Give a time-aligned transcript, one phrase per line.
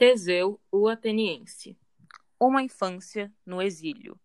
[0.00, 1.78] Teseu, o ateniense.
[2.40, 4.18] Uma infância no exílio.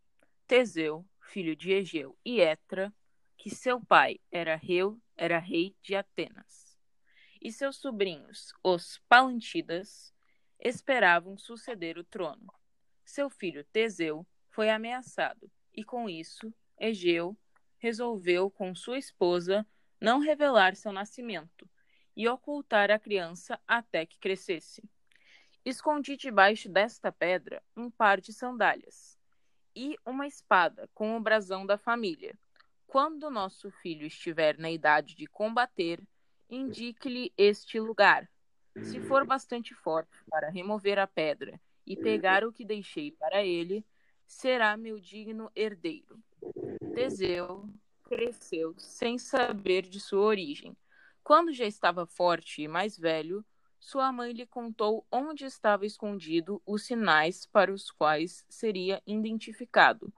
[0.47, 2.93] Teseu, filho de Egeu e Etra,
[3.37, 6.79] que seu pai era, reu, era rei de Atenas,
[7.41, 10.13] e seus sobrinhos, os Palantidas,
[10.57, 12.53] esperavam suceder o trono.
[13.03, 17.37] Seu filho Teseu foi ameaçado, e com isso, Egeu
[17.79, 19.67] resolveu com sua esposa
[19.99, 21.69] não revelar seu nascimento
[22.15, 24.81] e ocultar a criança até que crescesse.
[25.65, 29.17] Escondi debaixo desta pedra um par de sandálias
[29.75, 32.37] e uma espada com o brasão da família.
[32.85, 35.99] Quando nosso filho estiver na idade de combater,
[36.47, 38.29] indique-lhe este lugar.
[38.79, 43.83] Se for bastante forte para remover a pedra e pegar o que deixei para ele,
[44.27, 46.19] será meu digno herdeiro.
[46.93, 47.67] Teseu
[48.03, 50.77] cresceu sem saber de sua origem.
[51.23, 53.43] Quando já estava forte e mais velho,
[53.85, 60.11] sua mãe lhe contou onde estava escondido os sinais para os quais seria identificado.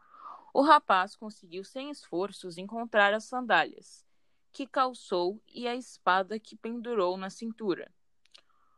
[0.54, 4.06] O rapaz conseguiu sem esforços encontrar as sandálias
[4.54, 7.94] que calçou e a espada que pendurou na cintura.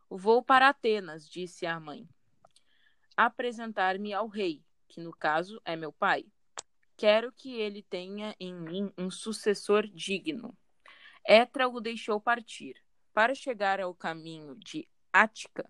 [0.10, 2.10] Vou para Atenas, disse a mãe.
[3.16, 6.26] Apresentar-me ao rei, que no caso é meu pai.
[6.98, 10.58] Quero que ele tenha em mim um sucessor digno.
[11.24, 12.84] Etra o deixou partir.
[13.14, 15.70] Para chegar ao caminho de Ática,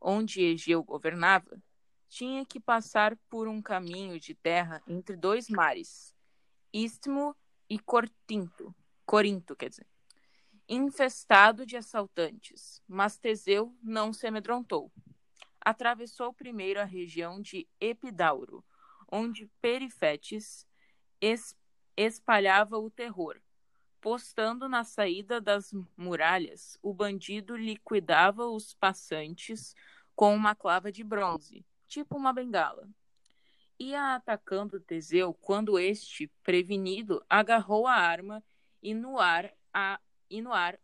[0.00, 1.60] onde Egeu governava,
[2.08, 6.14] tinha que passar por um caminho de terra entre dois mares,
[6.72, 7.36] Istmo
[7.68, 9.86] e Cortinto, Corinto, quer dizer,
[10.68, 14.92] infestado de assaltantes, mas Teseu não se amedrontou.
[15.60, 18.64] Atravessou primeiro a região de Epidauro,
[19.10, 20.66] onde Perifetes
[21.96, 23.40] espalhava o terror,
[24.00, 29.74] Postando na saída das muralhas, o bandido liquidava os passantes
[30.14, 32.88] com uma clava de bronze, tipo uma bengala.
[33.78, 38.42] Ia atacando Teseu quando este, prevenido, agarrou a arma
[38.82, 40.00] e no ar a,
[40.30, 40.78] e no ar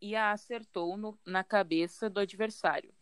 [0.00, 2.94] e a acertou no, na cabeça do adversário.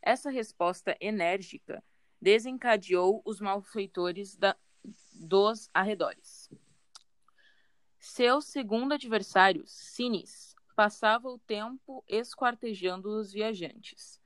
[0.00, 1.82] Essa resposta enérgica
[2.20, 4.56] desencadeou os malfeitores da,
[5.12, 6.35] dos arredores.
[8.16, 14.18] Seu segundo adversário, Sinis, passava o tempo esquartejando os viajantes.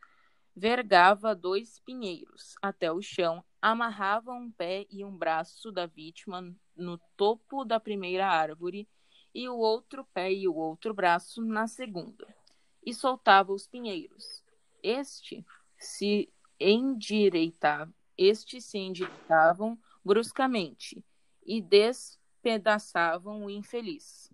[0.54, 6.98] Vergava dois pinheiros até o chão, amarrava um pé e um braço da vítima no
[7.16, 8.88] topo da primeira árvore
[9.34, 12.32] e o outro pé e o outro braço na segunda,
[12.86, 14.44] e soltava os pinheiros.
[14.84, 15.44] Este
[15.76, 21.04] se endireitava, estes se endireitavam bruscamente
[21.44, 24.32] e des despedaçavam o infeliz.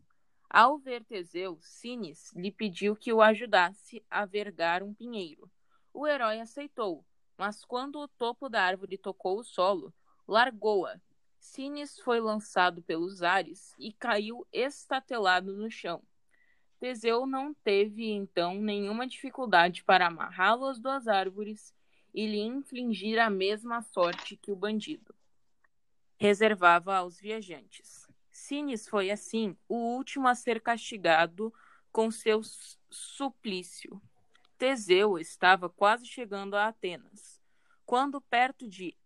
[0.49, 5.51] Ao ver Teseu, Cines lhe pediu que o ajudasse a vergar um pinheiro.
[5.93, 7.05] O herói aceitou,
[7.37, 9.93] mas quando o topo da árvore tocou o solo,
[10.27, 11.01] largou-a.
[11.41, 16.01] Cines foi lançado pelos ares e caiu estatelado no chão.
[16.79, 21.75] Teseu não teve então nenhuma dificuldade para amarrá-lo às duas árvores
[22.15, 25.16] e lhe infligir a mesma sorte que o bandido
[26.17, 28.09] reservava aos viajantes.
[28.31, 31.53] Cines foi, assim, o último a ser castigado
[31.91, 32.43] com seu
[32.91, 34.01] suplício.
[34.59, 37.41] Teseu estava quase chegando a Atenas,
[37.85, 38.97] quando, perto de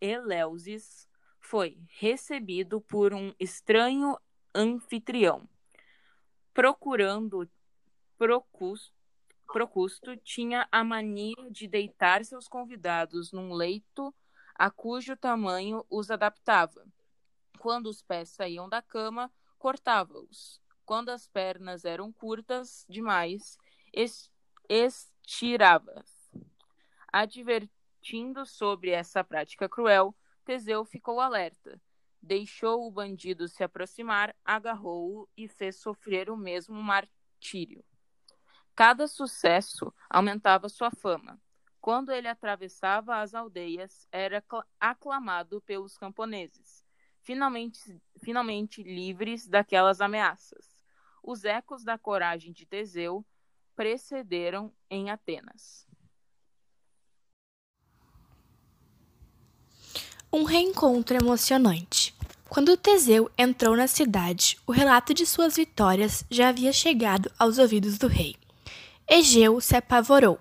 [0.00, 4.18] Eleusis, foi recebido por um estranho
[4.54, 5.48] anfitrião.
[6.54, 7.48] Procurando
[8.16, 8.94] Procusto,
[9.46, 14.14] Procusto tinha a mania de deitar seus convidados num leito
[14.62, 16.86] a cujo tamanho os adaptava.
[17.58, 19.28] Quando os pés saíam da cama,
[19.58, 20.62] cortava-os.
[20.86, 23.58] Quando as pernas eram curtas demais,
[24.68, 26.30] estirava-as.
[27.12, 30.14] Advertindo sobre essa prática cruel,
[30.44, 31.82] Teseu ficou alerta.
[32.22, 37.84] Deixou o bandido se aproximar, agarrou-o e fez sofrer o mesmo martírio.
[38.76, 41.42] Cada sucesso aumentava sua fama.
[41.82, 44.40] Quando ele atravessava as aldeias, era
[44.78, 46.84] aclamado pelos camponeses,
[47.22, 50.64] finalmente, finalmente livres daquelas ameaças.
[51.24, 53.26] Os ecos da coragem de Teseu
[53.74, 55.84] precederam em Atenas.
[60.32, 62.14] Um reencontro emocionante.
[62.48, 67.98] Quando Teseu entrou na cidade, o relato de suas vitórias já havia chegado aos ouvidos
[67.98, 68.36] do rei.
[69.08, 70.38] Egeu se apavorou,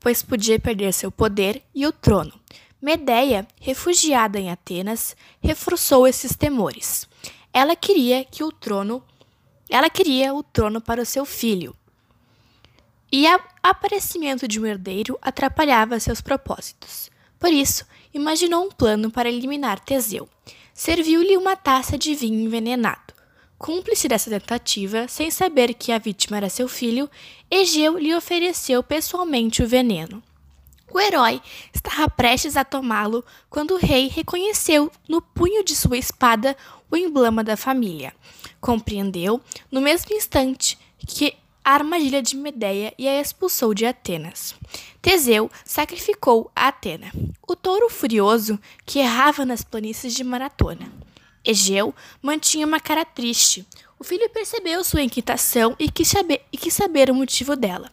[0.00, 2.32] pois podia perder seu poder e o trono.
[2.82, 7.06] Medeia, refugiada em Atenas, reforçou esses temores.
[7.52, 9.04] Ela queria que o trono,
[9.68, 11.76] ela queria o trono para o seu filho.
[13.12, 17.10] e o aparecimento de um herdeiro atrapalhava seus propósitos.
[17.38, 20.28] Por isso, imaginou um plano para eliminar Teseu.
[20.72, 23.12] Serviu-lhe uma taça de vinho envenenado.
[23.58, 27.10] Cúmplice dessa tentativa, sem saber que a vítima era seu filho,
[27.50, 30.22] Egeu lhe ofereceu pessoalmente o veneno.
[30.92, 31.40] O herói
[31.72, 36.56] estava prestes a tomá-lo quando o rei reconheceu no punho de sua espada
[36.90, 38.12] o emblema da família.
[38.60, 44.54] Compreendeu, no mesmo instante, que a armadilha de Medeia e a expulsou de Atenas.
[45.00, 47.12] Teseu sacrificou a Atena,
[47.46, 50.90] o touro furioso que errava nas planícies de Maratona.
[51.44, 53.66] Egeu mantinha uma cara triste.
[54.00, 57.92] O filho percebeu sua inquietação e quis saber, e quis saber o motivo dela.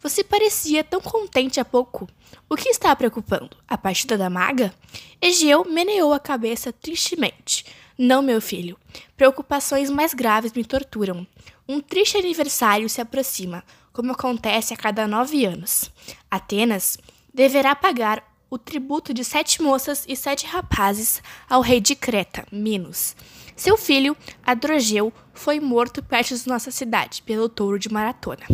[0.00, 2.08] Você parecia tão contente há pouco.
[2.48, 3.54] O que está preocupando?
[3.68, 4.74] A partida da maga?
[5.20, 7.66] Egeu meneou a cabeça tristemente.
[7.98, 8.78] Não, meu filho.
[9.14, 11.26] Preocupações mais graves me torturam.
[11.68, 13.62] Um triste aniversário se aproxima,
[13.92, 15.90] como acontece a cada nove anos.
[16.30, 16.96] Atenas
[17.32, 23.14] deverá pagar o tributo de sete moças e sete rapazes ao rei de Creta, Minos.
[23.56, 28.44] Seu filho, Adrogeu, foi morto perto de nossa cidade pelo touro de Maratona.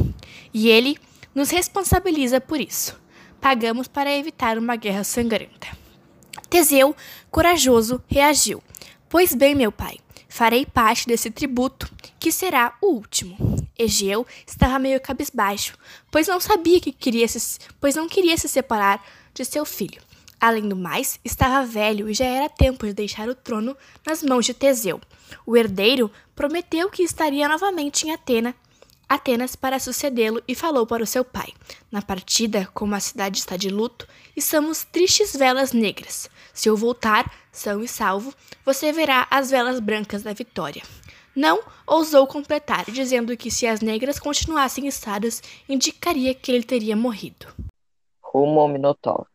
[0.52, 0.98] E ele
[1.34, 3.00] nos responsabiliza por isso.
[3.40, 5.68] Pagamos para evitar uma guerra sangrenta.
[6.50, 6.94] Teseu,
[7.30, 8.62] corajoso, reagiu.
[9.08, 9.98] Pois bem, meu pai,
[10.28, 13.36] farei parte desse tributo, que será o último.
[13.78, 15.78] Egeu estava meio cabisbaixo,
[16.10, 20.02] pois não sabia que queria se, pois não queria se separar de seu filho.
[20.40, 23.76] Além do mais, estava velho e já era tempo de deixar o trono
[24.06, 25.00] nas mãos de Teseu.
[25.44, 28.54] O herdeiro prometeu que estaria novamente em Atena
[29.08, 31.48] Atenas para sucedê-lo e falou para o seu pai:
[31.90, 34.06] Na partida, como a cidade está de luto,
[34.36, 36.28] estamos tristes velas negras.
[36.52, 38.34] Se eu voltar, são e salvo,
[38.66, 40.82] você verá as velas brancas da vitória.
[41.34, 47.46] Não ousou completar, dizendo que se as negras continuassem estadas, indicaria que ele teria morrido.
[48.22, 49.26] Rumo ao Minotauro.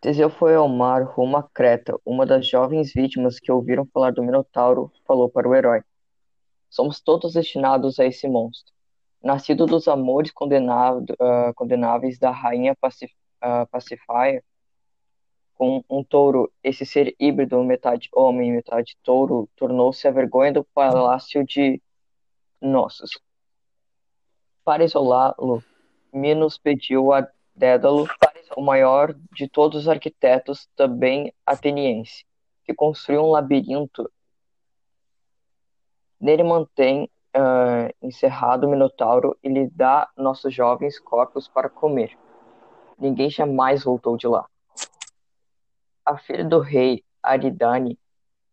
[0.00, 1.98] Teseu foi ao mar rumo a Creta.
[2.04, 5.82] Uma das jovens vítimas que ouviram falar do Minotauro falou para o herói:
[6.68, 8.72] Somos todos destinados a esse monstro
[9.22, 13.12] nascido dos amores condenado, uh, condenáveis da rainha Pacif
[13.42, 14.42] uh,
[15.54, 21.44] com um touro, esse ser híbrido, metade homem, metade touro, tornou-se a vergonha do palácio
[21.44, 21.82] de
[22.62, 23.10] Nossos.
[24.64, 25.62] Para isolá-lo,
[26.12, 28.06] Minos pediu a Dédalo,
[28.56, 32.24] o maior de todos os arquitetos, também ateniense,
[32.64, 34.10] que construiu um labirinto.
[36.20, 42.16] Nele mantém uh, encerrado o Minotauro e lhe dá nossos jovens corpos para comer.
[42.98, 44.46] Ninguém jamais voltou de lá.
[46.04, 47.98] A filha do rei, Aridane,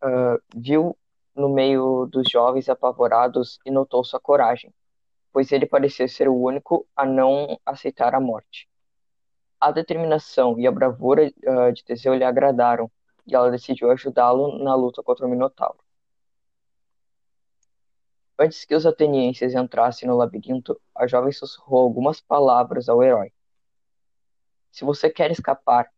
[0.04, 0.98] uh, viu
[1.36, 4.74] no meio dos jovens apavorados e notou sua coragem,
[5.32, 8.67] pois ele parecia ser o único a não aceitar a morte.
[9.60, 12.92] A determinação e a bravura uh, de Teseu lhe agradaram,
[13.26, 15.80] e ela decidiu ajudá-lo na luta contra o Minotauro.
[18.40, 23.34] Antes que os atenienses entrassem no labirinto, a jovem sussurrou algumas palavras ao herói.
[24.72, 25.92] Se você quer escapar,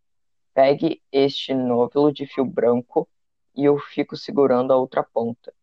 [0.54, 3.10] pegue este nódulo de fio branco
[3.54, 5.54] e eu fico segurando a outra ponta.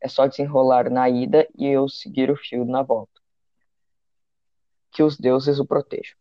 [0.00, 3.20] É só desenrolar na ida e eu seguir o fio na volta.
[4.90, 6.16] Que os deuses o protejam.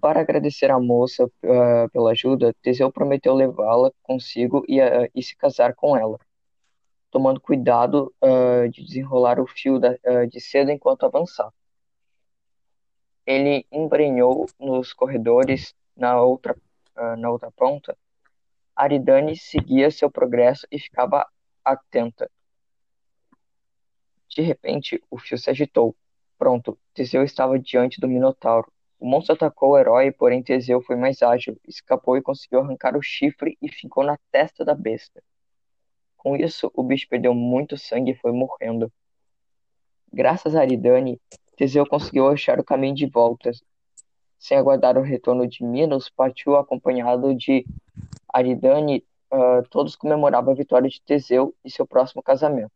[0.00, 5.36] Para agradecer à moça uh, pela ajuda, Teseu prometeu levá-la consigo e, uh, e se
[5.36, 6.18] casar com ela
[7.10, 9.96] tomando cuidado uh, de desenrolar o fio da,
[10.28, 11.54] de seda enquanto avançava.
[13.24, 16.56] Ele embrenhou nos corredores na outra,
[17.16, 17.96] na outra ponta.
[18.74, 21.24] Aridane seguia seu progresso e ficava
[21.64, 22.28] atenta.
[24.28, 25.94] De repente, o fio se agitou.
[26.36, 28.73] Pronto, Teseu estava diante do Minotauro.
[28.98, 33.02] O monstro atacou o herói, porém Teseu foi mais ágil, escapou e conseguiu arrancar o
[33.02, 35.22] chifre e ficou na testa da besta.
[36.16, 38.90] Com isso, o bicho perdeu muito sangue e foi morrendo.
[40.12, 41.20] Graças a Aridane,
[41.56, 43.50] Teseu conseguiu achar o caminho de volta.
[44.38, 47.66] Sem aguardar o retorno de Minos, partiu acompanhado de
[48.32, 49.04] Aridane.
[49.32, 52.72] Uh, todos comemoravam a vitória de Teseu e seu próximo casamento.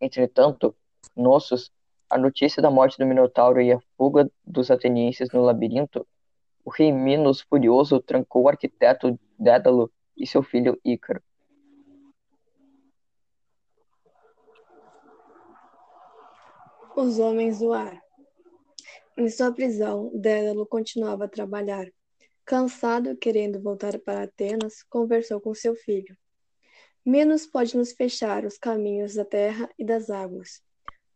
[0.00, 0.74] Entretanto,
[1.14, 1.70] Nossos,
[2.10, 6.04] a notícia da morte do Minotauro e a fuga dos atenienses no labirinto,
[6.64, 11.22] o rei Minos, furioso, trancou o arquiteto Dédalo e seu filho Ícaro.
[16.96, 17.98] Os homens do ar.
[19.16, 21.86] Em sua prisão, Dédalo continuava a trabalhar.
[22.44, 26.16] Cansado, querendo voltar para Atenas, conversou com seu filho.
[27.06, 30.60] Minos pode nos fechar os caminhos da terra e das águas.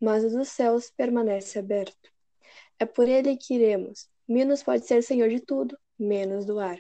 [0.05, 2.11] Mas o dos céus permanece aberto.
[2.79, 4.07] É por ele que iremos.
[4.29, 6.79] Minos pode ser senhor de tudo, menos do ar.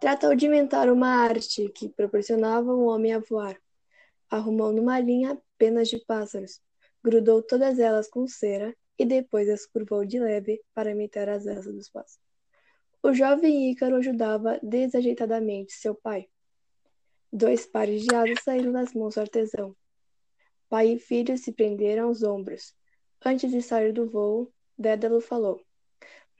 [0.00, 3.56] Tratou de inventar uma arte que proporcionava um homem a voar.
[4.28, 6.60] Arrumou numa linha penas de pássaros,
[7.04, 11.72] grudou todas elas com cera e depois as curvou de leve para imitar as asas
[11.72, 12.20] dos pássaros.
[13.04, 16.28] O jovem Ícaro ajudava desajeitadamente seu pai.
[17.32, 19.76] Dois pares de asas saíram das mãos do artesão.
[20.72, 22.74] Pai e filho se prenderam aos ombros.
[23.22, 25.60] Antes de sair do voo, Dédalo falou: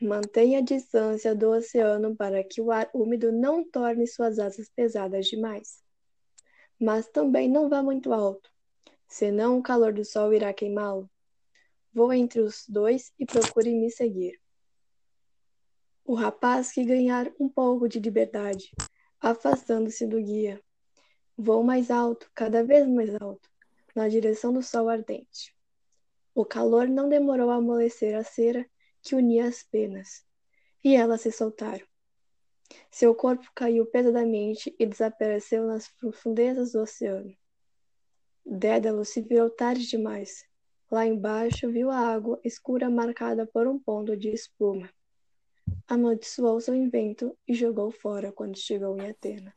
[0.01, 5.27] Mantenha a distância do oceano para que o ar úmido não torne suas asas pesadas
[5.27, 5.85] demais.
[6.81, 8.51] Mas também não vá muito alto,
[9.07, 11.11] senão o calor do sol irá queimá-lo.
[11.93, 14.41] Vou entre os dois e procure me seguir.
[16.07, 18.73] O rapaz que ganhar um pouco de liberdade,
[19.21, 20.59] afastando-se do guia.
[21.37, 23.52] Vou mais alto, cada vez mais alto,
[23.95, 25.55] na direção do sol ardente.
[26.35, 28.69] O calor não demorou a amolecer a cera
[29.03, 30.25] que unia as penas,
[30.83, 31.87] e elas se soltaram.
[32.91, 37.37] Seu corpo caiu pesadamente e desapareceu nas profundezas do oceano.
[38.45, 40.45] Dédalo se virou tarde demais.
[40.91, 44.91] Lá embaixo viu a água escura marcada por um ponto de espuma.
[45.87, 49.55] Amaldiçoou seu invento e jogou fora quando chegou em Atenas.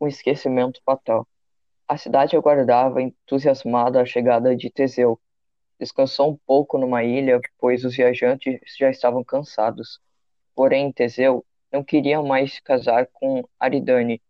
[0.00, 1.26] Um esquecimento fatal.
[1.88, 5.18] A cidade aguardava entusiasmada a chegada de Teseu.
[5.80, 9.98] Descansou um pouco numa ilha, pois os viajantes já estavam cansados.
[10.54, 14.20] Porém, Teseu não queria mais casar com Aridane.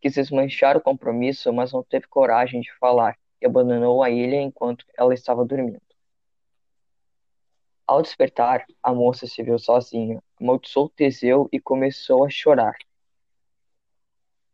[0.00, 4.86] Quis desmanchar o compromisso, mas não teve coragem de falar e abandonou a ilha enquanto
[4.96, 5.82] ela estava dormindo.
[7.84, 12.76] Ao despertar, a moça se viu sozinha, amaldiçoou Teseu e começou a chorar.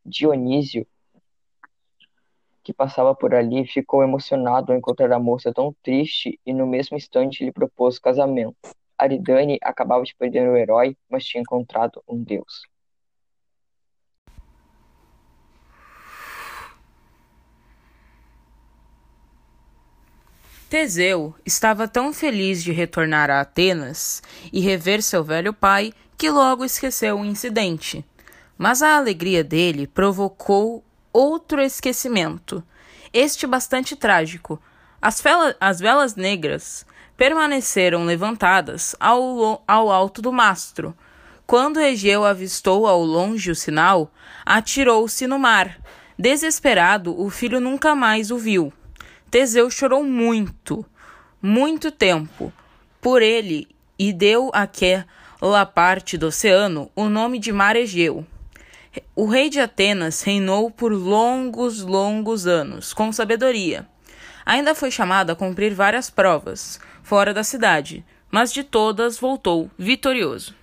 [0.07, 0.87] Dionísio,
[2.65, 6.97] que passava por ali, ficou emocionado ao encontrar a moça tão triste e no mesmo
[6.97, 8.57] instante lhe propôs casamento.
[8.97, 12.63] Aridane acabava de perder o herói, mas tinha encontrado um deus.
[20.71, 26.65] Teseu estava tão feliz de retornar a Atenas e rever seu velho pai que logo
[26.65, 28.05] esqueceu o incidente.
[28.57, 30.83] Mas a alegria dele provocou
[31.15, 32.63] outro esquecimento,
[33.13, 34.61] este bastante trágico.
[35.01, 35.23] As,
[35.61, 36.85] as velas negras
[37.17, 40.95] permaneceram levantadas ao, ao alto do mastro.
[41.47, 44.11] Quando Egeu avistou ao longe o sinal,
[44.45, 45.79] atirou-se no mar.
[46.19, 48.73] Desesperado, o filho nunca mais o viu.
[49.31, 50.85] Teseu chorou muito,
[51.41, 52.53] muito tempo
[53.01, 53.69] por ele
[53.99, 58.27] e deu àquela parte do oceano o nome de Mar Egeu.
[59.15, 63.87] O rei de Atenas reinou por longos, longos anos, com sabedoria.
[64.45, 70.55] Ainda foi chamado a cumprir várias provas fora da cidade, mas de todas voltou vitorioso.